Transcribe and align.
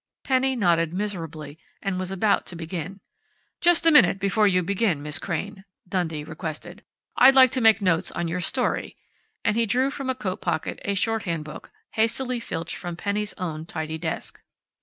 Penny 0.23 0.55
nodded 0.55 0.95
miserably 0.95 1.59
and 1.79 1.99
was 1.99 2.09
about 2.09 2.47
to 2.47 2.55
begin. 2.55 3.01
"Just 3.59 3.85
a 3.85 3.91
minute, 3.91 4.17
before 4.19 4.47
you 4.47 4.63
begin, 4.63 5.03
Miss 5.03 5.19
Crain," 5.19 5.63
Dundee 5.87 6.23
requested. 6.23 6.83
"I'd 7.15 7.35
like 7.35 7.51
to 7.51 7.61
make 7.61 7.83
notes 7.83 8.09
on 8.11 8.27
your 8.27 8.41
story," 8.41 8.97
and 9.45 9.55
he 9.55 9.67
drew 9.67 9.91
from 9.91 10.09
a 10.09 10.15
coat 10.15 10.41
pocket 10.41 10.79
a 10.85 10.95
shorthand 10.95 11.43
book, 11.45 11.71
hastily 11.91 12.39
filched 12.39 12.77
from 12.77 12.95
Penny's 12.97 13.35
own 13.37 13.67
tidy 13.67 13.99
desk. 13.99 14.41